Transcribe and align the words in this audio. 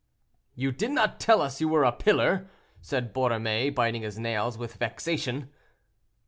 "You 0.55 0.71
did 0.71 0.89
not 0.89 1.19
tell 1.19 1.41
us 1.43 1.61
you 1.61 1.69
were 1.69 1.83
a 1.83 1.91
pillar," 1.91 2.49
said 2.81 3.13
Borromée, 3.13 3.69
biting 3.69 4.01
his 4.01 4.17
nails 4.17 4.57
with 4.57 4.73
vexation. 4.77 5.51